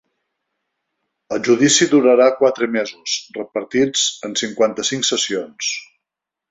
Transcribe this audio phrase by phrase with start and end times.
[1.37, 5.75] El judici durarà quatre mesos, repartits en cinquanta-cinc sessions.